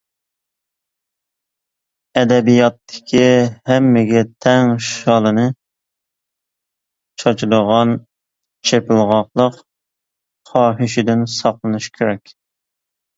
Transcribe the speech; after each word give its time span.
ئەدەبىياتتىكى 2.21 3.21
ھەممىگە 3.71 4.23
تەڭ 4.47 4.73
شالىنى 4.87 5.45
چاچىدىغان 7.25 7.93
«چېپىلغاقلىق» 8.71 9.61
خاھىشىدىن 10.55 11.25
ساقلىنىش 11.39 11.95
كېرەك. 12.01 12.35